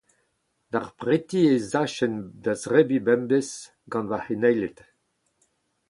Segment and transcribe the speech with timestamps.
[0.71, 3.49] D'ar preti ez afen da zebriñ bemdez
[3.91, 4.77] gant ma c'heneiled.